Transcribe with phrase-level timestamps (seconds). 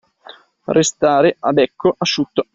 [0.65, 2.47] Restare a becco asciutto.